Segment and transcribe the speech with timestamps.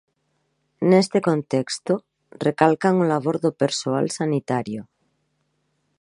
[0.89, 1.93] Neste contexto,
[2.47, 4.81] recalcan o labor do persoal sanitario.